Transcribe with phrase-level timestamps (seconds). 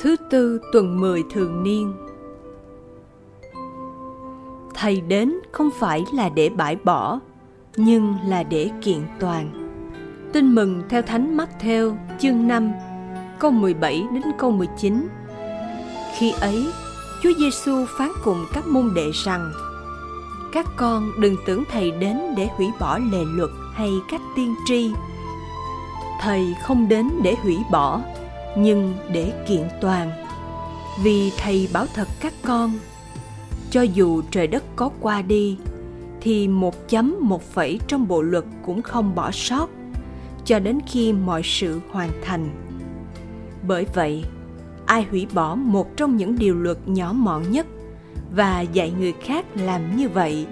[0.00, 1.92] Thứ tư tuần 10 thường niên
[4.74, 7.20] Thầy đến không phải là để bãi bỏ,
[7.76, 9.50] nhưng là để kiện toàn.
[10.32, 12.72] Tin mừng theo Thánh Matthew chương 5,
[13.38, 15.08] câu 17 đến câu 19.
[16.18, 16.68] Khi ấy,
[17.22, 19.52] Chúa Giêsu phán cùng các môn đệ rằng:
[20.52, 24.92] Các con đừng tưởng thầy đến để hủy bỏ lề luật hay các tiên tri.
[26.20, 28.00] Thầy không đến để hủy bỏ,
[28.58, 30.10] nhưng để kiện toàn.
[31.02, 32.78] Vì thầy bảo thật các con,
[33.70, 35.56] cho dù trời đất có qua đi,
[36.20, 39.68] thì một chấm một phẩy trong bộ luật cũng không bỏ sót
[40.44, 42.48] cho đến khi mọi sự hoàn thành
[43.68, 44.24] bởi vậy
[44.86, 47.66] ai hủy bỏ một trong những điều luật nhỏ mọn nhất
[48.34, 50.46] và dạy người khác làm như vậy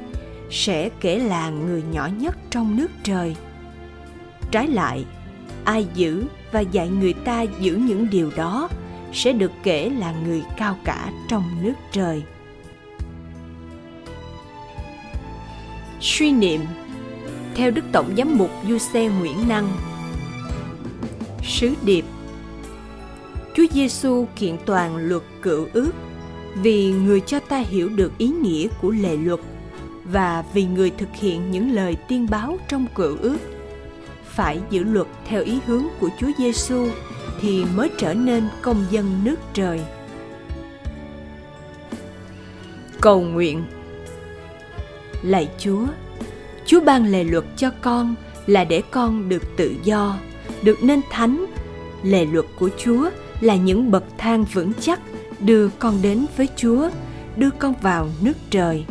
[0.50, 3.36] sẽ kể là người nhỏ nhất trong nước trời
[4.50, 5.04] trái lại
[5.66, 8.68] ai giữ và dạy người ta giữ những điều đó
[9.12, 12.22] sẽ được kể là người cao cả trong nước trời.
[16.00, 16.60] Suy niệm,
[17.54, 19.72] theo đức tổng giám mục du xe nguyễn năng.
[21.42, 22.04] Sứ điệp,
[23.54, 25.90] Chúa Giêsu kiện toàn luật cựu ước
[26.62, 29.40] vì người cho ta hiểu được ý nghĩa của lệ luật
[30.04, 33.55] và vì người thực hiện những lời tiên báo trong cựu ước
[34.36, 36.88] phải giữ luật theo ý hướng của Chúa Giêsu
[37.40, 39.80] thì mới trở nên công dân nước trời.
[43.00, 43.64] Cầu nguyện
[45.22, 45.86] Lạy Chúa,
[46.66, 48.14] Chúa ban lề luật cho con
[48.46, 50.18] là để con được tự do,
[50.62, 51.46] được nên thánh.
[52.02, 55.00] Lề luật của Chúa là những bậc thang vững chắc
[55.40, 56.90] đưa con đến với Chúa,
[57.36, 58.84] đưa con vào nước trời.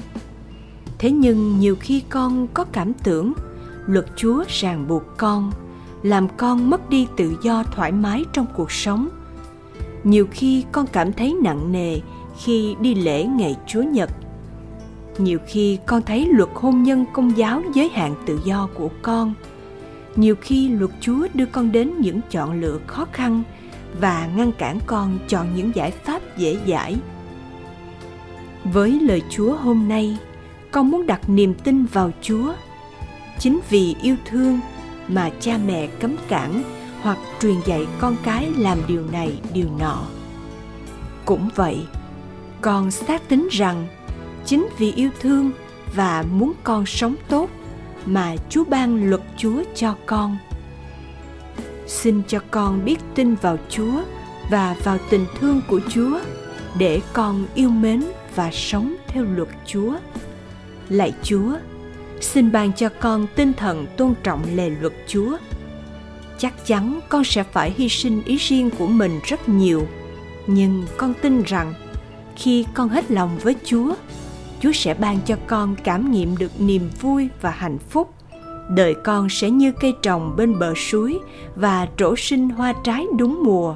[0.97, 3.33] Thế nhưng nhiều khi con có cảm tưởng
[3.87, 5.51] luật Chúa ràng buộc con,
[6.03, 9.09] làm con mất đi tự do thoải mái trong cuộc sống.
[10.03, 11.99] Nhiều khi con cảm thấy nặng nề
[12.43, 14.09] khi đi lễ ngày Chúa Nhật.
[15.17, 19.33] Nhiều khi con thấy luật hôn nhân công giáo giới hạn tự do của con.
[20.15, 23.43] Nhiều khi luật Chúa đưa con đến những chọn lựa khó khăn
[23.99, 26.95] và ngăn cản con chọn những giải pháp dễ dãi
[28.73, 30.17] với lời chúa hôm nay
[30.71, 32.53] con muốn đặt niềm tin vào chúa
[33.39, 34.59] chính vì yêu thương
[35.07, 36.63] mà cha mẹ cấm cản
[37.01, 40.03] hoặc truyền dạy con cái làm điều này, điều nọ.
[41.25, 41.77] Cũng vậy,
[42.61, 43.87] con xác tín rằng
[44.45, 45.51] chính vì yêu thương
[45.95, 47.49] và muốn con sống tốt
[48.05, 50.37] mà chúa ban luật chúa cho con.
[51.87, 54.01] Xin cho con biết tin vào chúa
[54.51, 56.19] và vào tình thương của chúa
[56.77, 58.03] để con yêu mến
[58.35, 59.95] và sống theo luật chúa.
[60.89, 61.53] Lạy chúa
[62.21, 65.37] xin ban cho con tinh thần tôn trọng lề luật chúa.
[66.37, 69.87] Chắc chắn con sẽ phải hy sinh ý riêng của mình rất nhiều.
[70.47, 71.73] Nhưng con tin rằng,
[72.35, 73.95] khi con hết lòng với chúa
[74.65, 78.13] chúa sẽ ban cho con cảm nghiệm được niềm vui và hạnh phúc.
[78.69, 81.19] Đời con sẽ như cây trồng bên bờ suối
[81.55, 83.75] và trổ sinh hoa trái đúng mùa.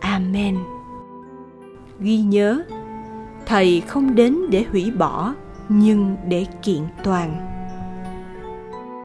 [0.00, 0.58] Amen.
[2.00, 2.62] Ghi nhớ,
[3.46, 5.34] thầy không đến để hủy bỏ,
[5.68, 7.46] nhưng để kiện toàn.